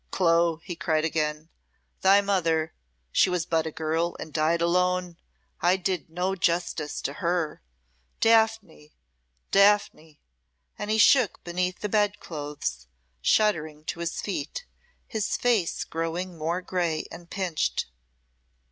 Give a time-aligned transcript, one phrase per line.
[0.09, 1.47] "Clo," he cried again
[2.01, 2.73] "thy mother
[3.11, 5.15] she was but a girl, and died alone
[5.61, 7.61] I did no justice to her!
[8.19, 8.95] Daphne!
[9.51, 10.19] Daphne!"
[10.75, 12.87] And he shook beneath the bed clothes,
[13.21, 14.65] shuddering to his feet,
[15.05, 17.85] his face growing more grey and pinched.